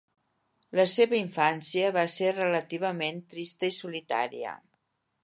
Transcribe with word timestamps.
La 0.77 0.85
seva 0.93 1.17
infància 1.17 1.91
va 1.97 2.05
ser 2.13 2.31
relativament 2.37 3.21
trista 3.35 3.71
i 3.73 3.77
solitària. 3.77 4.57